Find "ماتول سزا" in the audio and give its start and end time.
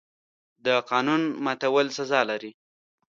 1.45-2.21